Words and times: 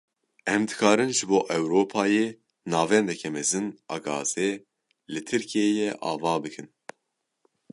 Em 0.53 0.63
dikarin 0.69 1.11
ji 1.17 1.25
bo 1.31 1.39
Ewropayê 1.57 2.25
navendeke 2.71 3.27
mezin 3.35 3.67
a 3.95 3.97
gazê 4.05 4.49
li 5.11 5.21
Tirkiyeyê 5.27 5.89
ava 6.09 6.33
bikin. 6.43 6.67